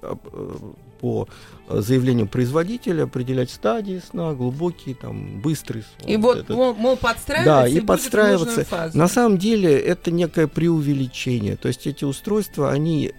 [1.02, 1.28] по
[1.68, 6.08] э, заявлению производителя определять стадии сна, глубокий, там, быстрый сон.
[6.08, 6.56] И вот, этот.
[6.56, 8.64] мол, мол, подстраиваться Да, и в подстраиваться.
[8.64, 8.96] фазу.
[8.96, 11.56] На самом деле это некое преувеличение.
[11.56, 13.12] То есть эти устройства, они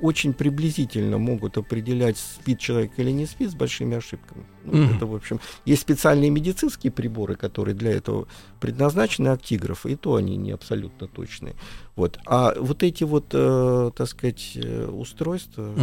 [0.00, 4.44] очень приблизительно могут определять, спит человек или не спит, с большими ошибками.
[4.64, 4.96] Ну, Мгм.
[4.96, 8.28] Это, в общем, есть специальные медицинские приборы, которые для этого
[8.60, 11.54] предназначены, актиграфы, и то они не абсолютно точные.
[11.96, 12.16] Вот.
[12.26, 15.74] А вот эти вот, э, так сказать, э, устройства.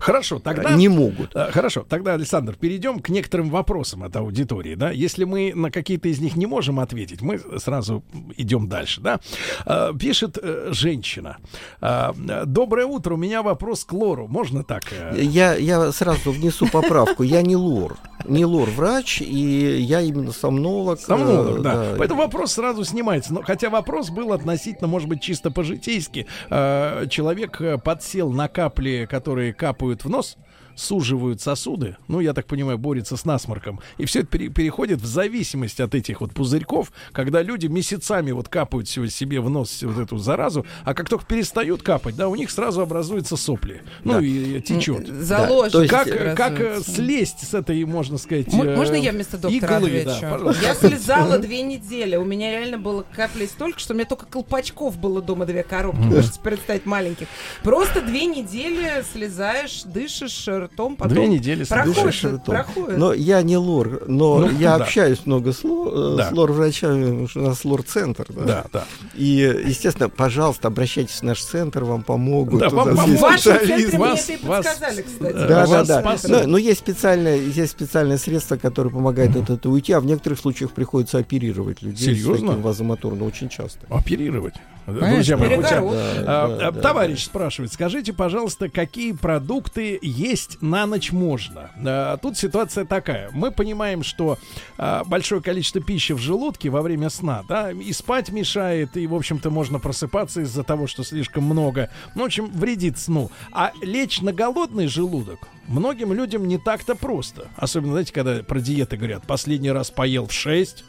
[0.00, 0.74] Хорошо, тогда...
[0.74, 1.34] не могут.
[1.34, 4.90] А, Хорошо, тогда, Александр, перейдем к некоторым вопросам от аудитории, да.
[4.90, 8.04] Если мы на какие-то из них не можем ответить, мы сразу
[8.36, 9.20] идем дальше, да.
[9.64, 11.38] А, Пишет э, женщина.
[11.80, 12.14] А,
[12.44, 14.28] Доброе утро, у меня вопрос к Лору.
[14.28, 14.82] Можно так?
[14.92, 15.22] э?
[15.22, 17.22] Я, я сразу внесу поправку.
[17.22, 17.96] Я не лор.
[18.26, 20.98] Не лор-врач, и я именно сомнолог.
[20.98, 21.94] э, Сомнолог, да.
[21.96, 23.34] Поэтому вопрос сразу снимается.
[23.34, 26.26] Но, хотя вопрос был относительно, может быть, чисто по-житейски.
[26.50, 30.36] Э, Человек э, подсел на капли, которые капают в нос,
[30.74, 33.80] суживают сосуды, ну, я так понимаю, борется с насморком.
[33.98, 38.48] И все это пере- переходит в зависимость от этих вот пузырьков, когда люди месяцами вот
[38.48, 42.50] капают себе в нос вот эту заразу, а как только перестают капать, да, у них
[42.50, 43.82] сразу образуются сопли.
[44.04, 44.20] Ну, Да.
[44.20, 45.06] и течет.
[45.06, 45.72] Заложит.
[45.72, 46.36] то есть, Как, образуется.
[46.36, 50.12] как э, слезть с этой, можно сказать, М- э, Можно я вместо доктора иглы, да,
[50.16, 50.30] отвечу?
[50.32, 50.62] пожалуйста.
[50.64, 52.16] я слезала две недели.
[52.16, 56.02] У меня реально было капли столько, что у меня только колпачков было дома две коробки.
[56.02, 57.26] Можете представить маленьких.
[57.62, 62.14] Просто две недели слезаешь, дышишь ртом, потом Две недели проходит.
[62.24, 62.40] Ртом.
[62.40, 62.98] проходит.
[62.98, 64.84] Но я не лор, но Ну, я да.
[64.84, 66.28] общаюсь много с, лор, э, Да.
[66.28, 68.26] с лор-врачами, потому что у нас лор-центр.
[68.30, 68.44] Да?
[68.44, 68.84] Да, да.
[69.14, 72.60] И, естественно, пожалуйста, обращайтесь в наш центр, вам помогут.
[72.60, 75.32] Да, вам- вам в вашем центре мне вас- это и вас- подсказали, кстати.
[75.32, 76.00] Да, Да, да, вас да.
[76.00, 76.30] спасут.
[76.30, 80.38] Но, но есть специальное, есть специальное средство, которое помогает от этого уйти, а в некоторых
[80.38, 82.36] случаях приходится оперировать людей Серьезно?
[82.36, 83.80] с таким вазомоторным очень часто.
[83.90, 84.54] Оперировать.
[84.86, 90.60] Друзья мои, хотя- Да, А, да, а, да, Товарищ спрашивает, скажите, пожалуйста, какие продукты есть
[90.60, 91.70] на ночь можно?
[91.84, 93.30] А, Тут ситуация такая.
[93.32, 94.38] Мы понимаем, что
[94.78, 99.14] а, большое количество пищи в желудке во время сна, да, и спать мешает, и, в
[99.14, 101.88] общем-то, можно просыпаться из-за того, что слишком много.
[102.14, 103.30] Ну, в общем, вредит сну.
[103.52, 107.46] А лечь на голодный желудок многим людям не так-то просто.
[107.56, 110.84] Особенно, знаете, когда про диеты говорят, последний раз поел в 6,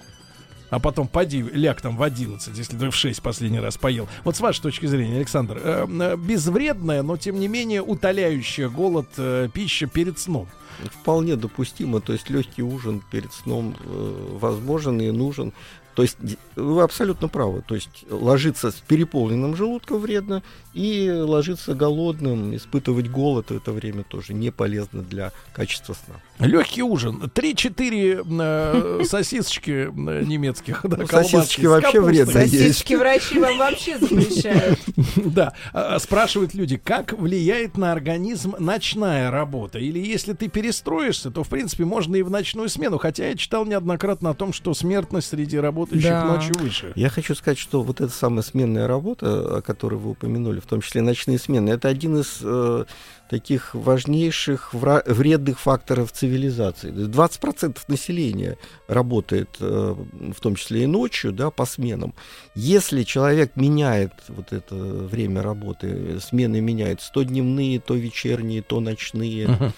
[0.74, 4.08] а потом поди, ляг там в 11, если ты в 6 последний раз поел.
[4.24, 9.08] Вот с вашей точки зрения, Александр, э, э, безвредная, но тем не менее утоляющая голод
[9.18, 10.48] э, пища перед сном.
[10.86, 15.54] Вполне допустимо, то есть легкий ужин перед сном э, возможен и нужен.
[15.96, 16.18] То есть
[16.56, 17.64] вы абсолютно правы.
[17.68, 24.04] То есть ложиться с переполненным желудком вредно, и ложиться голодным, испытывать голод в это время
[24.04, 26.16] тоже не полезно для качества сна.
[26.40, 27.32] Легкий ужин.
[27.34, 30.82] 3-4 э, сосисочки э, немецких.
[30.84, 32.34] да, Ну, сосисочки вообще вредно.
[32.34, 34.80] Сосисочки врачи вам вообще запрещают.
[35.16, 39.80] Да, А, спрашивают люди, как влияет на организм ночная работа?
[39.80, 42.98] Или если ты перестроишься, то, в принципе, можно и в ночную смену.
[42.98, 46.24] Хотя я читал неоднократно о том, что смертность среди работающих Да.
[46.26, 46.92] ночью выше.
[46.96, 50.82] Я хочу сказать, что вот эта самая сменная работа, о которой вы упомянули, в том
[50.82, 52.86] числе ночные смены, это один из э,
[53.30, 56.92] таких важнейших вра- вредных факторов цивилизации.
[56.92, 59.96] То есть 20% населения работает, э,
[60.36, 62.14] в том числе и ночью, да, по сменам.
[62.56, 69.48] Если человек меняет вот это время работы, смены меняет, то дневные, то вечерние, то ночные,
[69.48, 69.74] Мгм.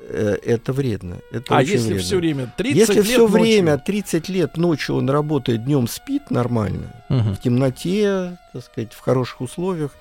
[0.00, 1.18] Э, это вредно.
[1.32, 2.02] Это А очень если вредно.
[2.02, 3.40] все время 30 Если лет все ночью?
[3.40, 7.34] время, 30 лет ночью он работает, днем спит нормально, Мгм.
[7.34, 9.94] в темноте, так сказать, в хороших условиях,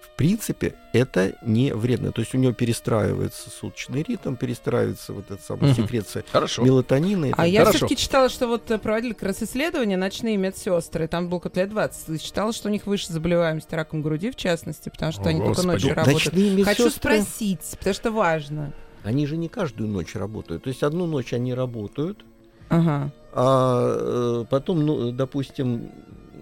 [0.00, 2.12] в принципе, это не вредно.
[2.12, 5.82] То есть у него перестраивается суточный ритм, перестраивается вот эта самая Мгм.
[5.82, 6.62] секреция Хорошо.
[6.62, 7.24] мелатонина.
[7.26, 11.08] и А так я все-таки читала, что вот э, проводили как раз исследования ночные медсестры.
[11.08, 12.10] Там было как лет 20.
[12.10, 15.38] И читала, что у них выше заболеваемость раком груди, в частности, потому что О, они
[15.40, 15.66] только Господи.
[15.72, 16.04] ночью далее.
[16.04, 16.24] работают.
[16.34, 18.72] Ночные Хочу медсестры, спросить, потому что важно.
[19.04, 20.64] Они же не каждую ночь работают.
[20.64, 22.24] То есть одну ночь они работают,
[22.68, 23.10] Ага.
[23.32, 25.90] а э, потом, ну, допустим...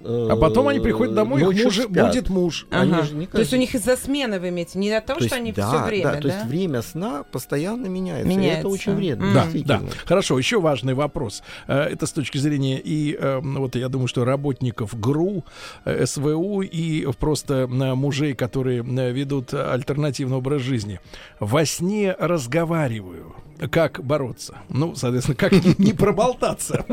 [0.05, 2.67] А потом они приходят домой, их муж, будет муж.
[2.71, 3.03] Ага.
[3.03, 5.35] же не То есть у них из-за смены вы имеете, не от того, То что
[5.37, 6.21] есть, они да, все время, да?
[6.21, 8.29] то есть время сна постоянно меняется.
[8.31, 8.59] и Меняется.
[8.61, 9.25] это очень вредно.
[9.27, 9.35] М.
[9.35, 9.83] Да, да.
[10.05, 11.43] Хорошо, еще важный вопрос.
[11.67, 15.45] Э, Это с точки зрения и, э, вот я думаю, что работников ГРУ,
[15.85, 21.01] э, СВУ и просто мужей, которые э, ведут альтернативный образ жизни.
[21.39, 23.35] Во сне разговариваю.
[23.69, 24.59] Как бороться?
[24.69, 26.85] Ну, соответственно, как не- не проболтаться?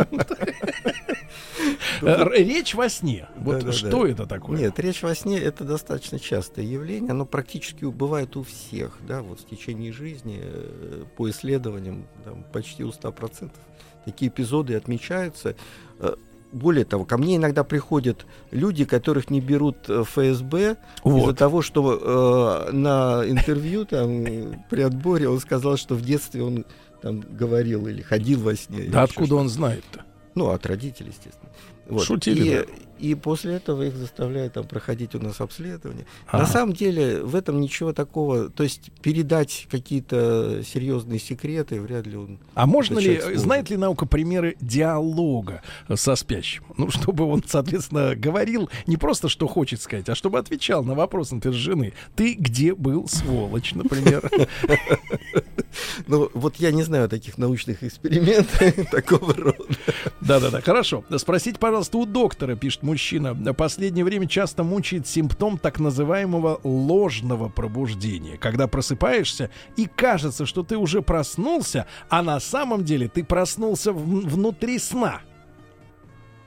[2.02, 3.28] Э, Речь во сне.
[3.38, 4.58] Вот что это такое?
[4.60, 7.12] Нет, речь во сне это достаточно частое явление.
[7.12, 12.84] Оно практически бывает у всех, да, вот в течение жизни, э, по исследованиям, там, почти
[12.84, 13.52] у 100%
[14.06, 15.56] такие эпизоды отмечаются.
[16.52, 21.38] Более того, ко мне иногда приходят люди, которых не берут э, ФСБ из-за Вот.
[21.38, 26.66] того, что э, на интервью там э, при отборе он сказал, что в детстве он
[27.02, 28.84] там говорил или ходил во сне.
[28.90, 30.04] Да откуда он знает-то?
[30.38, 31.50] ну, от родителей, естественно.
[31.88, 32.04] Вот.
[32.06, 32.66] Шутили, и, да?
[33.00, 36.06] И после этого их заставляют там проходить у нас обследование.
[36.28, 36.44] Ага.
[36.44, 42.18] На самом деле в этом ничего такого, то есть передать какие-то серьезные секреты вряд ли
[42.18, 42.40] он.
[42.54, 43.40] А можно ли, сможет.
[43.40, 45.62] знает ли наука примеры диалога
[45.96, 46.64] со спящим?
[46.78, 51.32] Ну, чтобы он, соответственно, говорил не просто, что хочет сказать, а чтобы отвечал на вопрос,
[51.32, 51.94] например, жены.
[52.16, 54.30] Ты где был, сволочь, например?
[56.08, 59.66] Ну, вот я не знаю таких научных экспериментов такого рода.
[60.22, 61.04] Да-да-да, хорошо.
[61.18, 67.50] Спросите, пожалуйста, у доктора, пишет мужчина, в последнее время часто мучает симптом так называемого ложного
[67.50, 73.92] пробуждения, когда просыпаешься и кажется, что ты уже проснулся, а на самом деле ты проснулся
[73.92, 74.00] в-
[74.34, 75.22] внутри сна.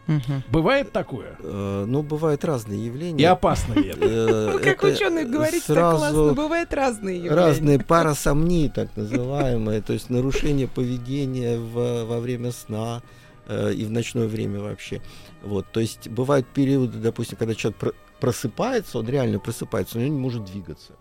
[0.07, 0.43] Мгм.
[0.51, 1.37] Бывает такое?
[1.39, 3.29] Э, Ну, бывают разные И явления.
[3.31, 4.05] опасно ли это?
[4.05, 6.33] Э, Ну, как ученые говорите, так сразу классно.
[6.33, 7.37] Бывают разные явления.
[7.37, 13.03] разные парасомнии, так называемые, то есть нарушение поведения во время сна
[13.51, 15.03] э, и в ночное время вообще.
[15.43, 20.11] Вот, то есть бывают периоды, допустим, когда человек про- просыпается, он реально просыпается, но он
[20.15, 20.93] не может двигаться.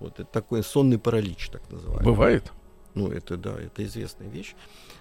[0.00, 2.04] Вот это такой сонный паралич, так называемый.
[2.04, 2.52] Бывает.
[2.94, 4.54] Ну, это да, это известная вещь.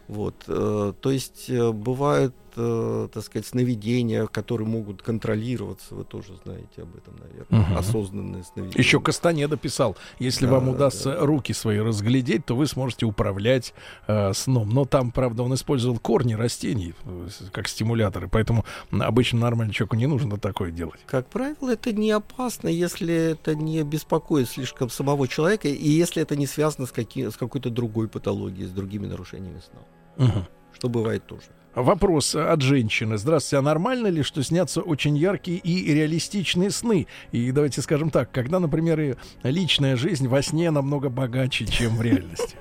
[0.07, 5.95] Вот, э, то есть э, бывают, э, так сказать, сновидения, которые могут контролироваться.
[5.95, 7.59] Вы тоже знаете об этом, наверное.
[7.69, 7.77] Мгм.
[7.77, 8.77] Осознанные сновидения.
[8.83, 11.25] Еще Кастанеда писал, если Да, вам удастся да.
[11.25, 13.73] руки свои разглядеть, то вы сможете управлять
[14.07, 14.69] э, сном.
[14.69, 20.07] Но там, правда, он использовал корни растений э, как стимуляторы, поэтому обычно нормальному человеку не
[20.07, 20.99] нужно такое делать.
[21.05, 26.35] Как правило, это не опасно, если это не беспокоит слишком самого человека, и если это
[26.35, 30.27] не связано с, каки- с какой-то другой патологией, с другими нарушениями сна.
[30.27, 30.45] Мгм.
[30.73, 31.43] что бывает тоже.
[31.75, 33.17] Вопрос от женщины.
[33.17, 37.07] Здравствуйте, а нормально ли, что снятся очень яркие и реалистичные сны?
[37.32, 42.01] И давайте скажем так, когда, например, и личная жизнь во сне намного богаче, чем в
[42.01, 42.57] реальности?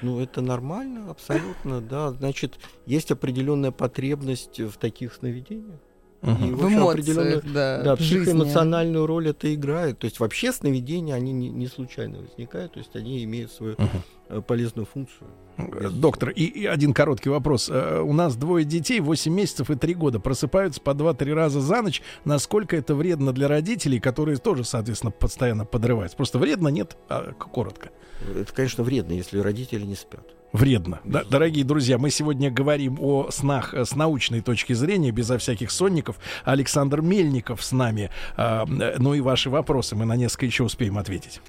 [0.00, 2.10] Ну, это нормально, абсолютно, да.
[2.12, 5.78] Значит, есть определенная потребность в таких сновидениях.
[6.22, 6.48] Uh-huh.
[6.48, 9.98] И в эмоциях, да, да психоэмоциональную роль это играет.
[9.98, 14.42] То есть вообще сновидения, они не, не случайно возникают, то есть они имеют свою uh-huh.
[14.42, 15.28] полезную функцию.
[15.56, 17.68] Э, доктор, и, и один короткий вопрос.
[17.70, 21.82] Э, у нас двое детей, 8 месяцев и 3 года, просыпаются по 2-3 раза за
[21.82, 22.02] ночь.
[22.24, 26.16] Насколько это вредно для родителей, которые тоже, соответственно, постоянно подрываются?
[26.16, 26.96] Просто вредно, нет?
[27.08, 27.90] А, коротко.
[28.34, 31.00] Это, конечно, вредно, если родители не спят вредно.
[31.04, 35.70] Да, дорогие друзья, мы сегодня говорим о снах э, с научной точки зрения, безо всяких
[35.70, 36.18] сонников.
[36.44, 38.10] Александр Мельников с нами.
[38.36, 41.40] А, ну и ваши вопросы мы на несколько еще успеем ответить.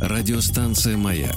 [0.00, 1.36] Радиостанция «Маяк»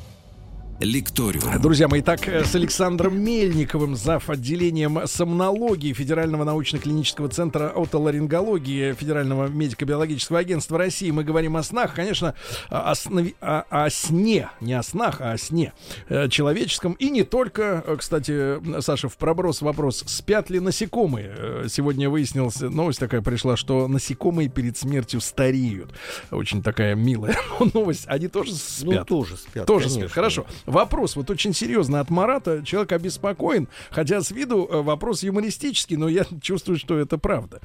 [0.81, 1.61] Лекториум.
[1.61, 4.31] Друзья мои, так э, с Александром Мельниковым, зав.
[4.31, 12.33] отделением сомнологии Федерального научно-клинического центра отоларингологии Федерального медико-биологического агентства России мы говорим о снах, конечно,
[12.69, 13.35] о, снови...
[13.41, 15.71] о, о сне, не о снах, а о сне
[16.09, 16.93] э, человеческом.
[16.93, 21.69] И не только, э, кстати, Саша, в проброс вопрос, спят ли насекомые?
[21.69, 25.91] Сегодня выяснилась новость такая пришла, что насекомые перед смертью стареют.
[26.31, 27.37] Очень такая милая
[27.75, 28.05] новость.
[28.07, 28.91] Они тоже спят.
[28.91, 29.67] Ну, тоже спят.
[29.67, 30.07] Тоже конечно.
[30.07, 30.11] спят.
[30.11, 30.47] Хорошо.
[30.71, 32.63] Вопрос вот очень серьезно от Марата.
[32.63, 37.59] Человек обеспокоен, хотя с виду э, вопрос юмористический, но я чувствую, что это правда.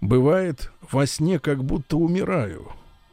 [0.00, 2.68] Бывает во сне как будто умираю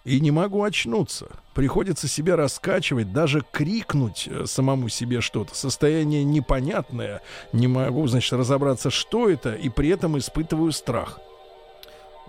[0.05, 1.29] и не могу очнуться.
[1.55, 5.55] Приходится себя раскачивать, даже крикнуть э, самому себе что-то.
[5.55, 7.21] Состояние непонятное.
[7.53, 11.19] Не могу, значит, разобраться, что это, и при этом испытываю страх.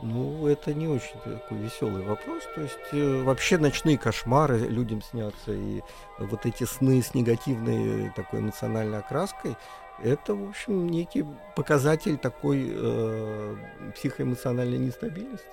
[0.04, 2.42] Ну, это не очень такой веселый вопрос.
[2.54, 5.80] То есть э, вообще ночные кошмары людям снятся, и
[6.18, 9.56] вот эти сны с негативной такой эмоциональной окраской,
[10.02, 11.24] это, в общем, некий
[11.56, 13.56] показатель такой э,
[13.94, 15.46] психоэмоциональной нестабильности.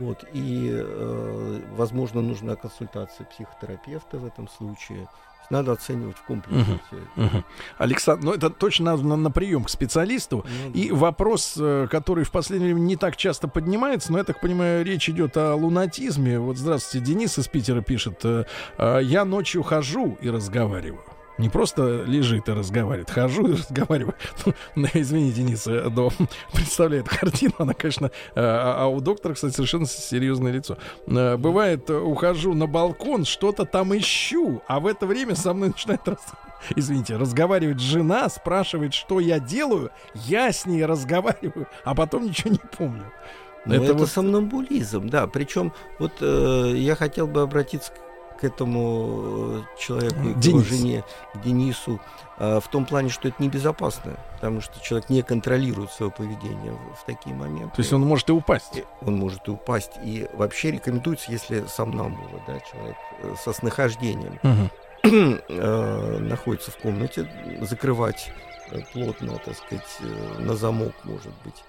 [0.00, 5.08] Вот, и, э, возможно, нужна консультация психотерапевта в этом случае
[5.50, 6.80] надо оценивать в комплексе.
[7.16, 7.44] Угу, угу.
[7.78, 10.44] Александр, ну это точно надо на, на прием к специалисту.
[10.46, 10.78] Ну, да.
[10.78, 14.84] И вопрос, э, который в последнее время не так часто поднимается, но я так понимаю,
[14.84, 16.38] речь идет о лунатизме.
[16.38, 18.44] Вот здравствуйте, Денис из Питера пишет: э,
[18.78, 21.13] «А я ночью хожу и разговариваю.
[21.36, 24.14] Не просто лежит и разговаривает, хожу и разговариваю.
[24.76, 26.10] Ну, извините, Денис, но
[26.52, 30.78] представляет картину, она, конечно, а, а у доктора, кстати, совершенно серьезное лицо.
[31.06, 36.06] Э, бывает, ухожу на балкон, что-то там ищу, а в это время со мной начинает
[36.06, 36.20] раз...
[36.76, 42.60] Извините, разговаривает жена, спрашивает, что я делаю, я с ней разговариваю, а потом ничего не
[42.76, 43.12] помню.
[43.66, 44.08] Ну, это, это вот...
[44.08, 45.26] сомнамбулизм, да.
[45.26, 47.92] Причем вот э, я хотел бы обратиться
[48.44, 51.98] к этому э, человеку, к его жене, к Денису,
[52.36, 57.00] э, в том плане, что это небезопасно, потому что человек не контролирует свое поведение в,
[57.00, 57.74] в такие моменты.
[57.76, 58.82] То есть он может и упасть.
[59.00, 59.92] Он может и упасть.
[60.02, 65.48] И вообще рекомендуется, если сам нам было, да, человек э, со снахождением угу.
[66.20, 67.26] находится в комнате,
[67.62, 68.30] закрывать
[68.92, 69.98] плотно, так сказать,
[70.38, 71.64] на замок, может быть,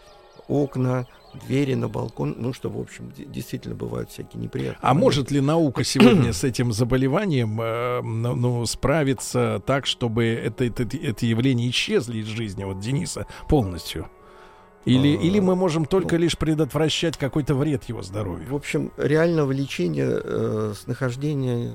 [0.48, 1.08] окна,
[1.48, 4.80] двери на балкон, ну что, в общем, действительно бывают всякие неприятные.
[4.82, 10.66] А может ли наука сегодня с этим заболеванием э, ну, ну, справиться так, чтобы это,
[10.66, 14.10] это, это явление исчезли из жизни вот Дениса полностью?
[14.86, 18.48] Или, а, или мы можем только ну, лишь предотвращать какой-то вред его здоровью?
[18.48, 21.72] В общем, реального лечения э, с нахождения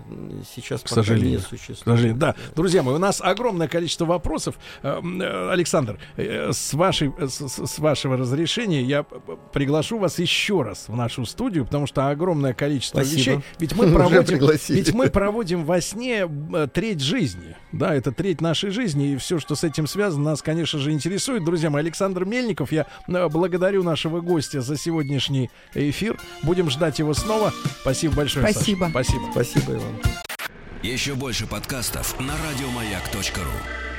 [0.55, 1.33] сейчас к сожалению.
[1.33, 1.81] не существует.
[1.81, 2.37] К сожалению, да.
[2.55, 4.59] Друзья мои, у нас огромное количество вопросов.
[4.83, 10.85] Э, э, Александр, э, с, вашей, с, с вашего разрешения я приглашу вас еще раз
[10.87, 13.19] в нашу студию, потому что огромное количество Спасибо.
[13.19, 13.41] вещей.
[13.59, 14.39] Ведь мы, проводим,
[14.69, 16.29] ведь мы проводим во сне
[16.73, 17.57] треть жизни.
[17.73, 21.45] Да, это треть нашей жизни, и все, что с этим связано, нас, конечно же, интересует.
[21.45, 26.19] Друзья мои, Александр Мельников, я Э, благодарю нашего гостя за сегодняшний эфир.
[26.43, 27.53] Будем ждать его снова.
[27.81, 28.51] Спасибо большое.
[28.51, 28.91] Спасибо.
[28.93, 28.93] Саша.
[28.93, 29.31] Спасибо.
[29.33, 30.01] Спасибо, Иван.
[30.83, 33.90] Еще больше подкастов на радиомаяк.ру.